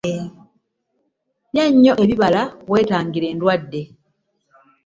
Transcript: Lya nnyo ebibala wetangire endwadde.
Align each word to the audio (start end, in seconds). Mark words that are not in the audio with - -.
Lya 1.53 1.65
nnyo 1.71 1.93
ebibala 2.03 2.41
wetangire 2.71 3.27
endwadde. 3.33 3.81